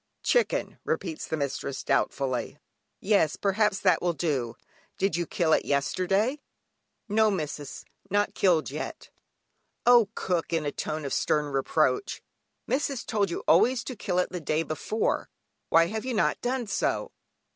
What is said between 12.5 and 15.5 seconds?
"missis told you always to kill it the day before,